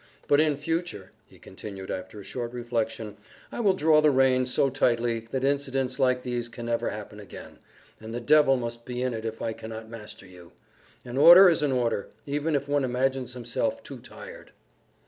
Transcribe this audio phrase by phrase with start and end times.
[0.27, 3.17] But in future," he continued after a short reflection,
[3.51, 7.59] "I will draw the reins so tightly that incidents like these can never happen again,
[7.99, 10.53] and the devil must be in it if I can not master you.
[11.05, 14.49] An order is an order, even if one imagines himself too tired."